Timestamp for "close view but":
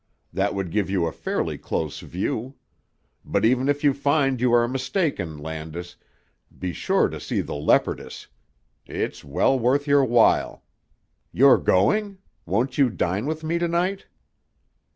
1.59-3.45